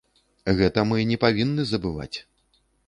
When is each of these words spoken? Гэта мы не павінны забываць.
Гэта 0.61 0.85
мы 0.93 1.05
не 1.11 1.17
павінны 1.27 1.69
забываць. 1.75 2.13